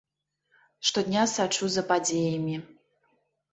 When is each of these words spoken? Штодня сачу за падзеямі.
Штодня 0.87 1.27
сачу 1.35 1.71
за 1.75 1.85
падзеямі. 1.93 2.55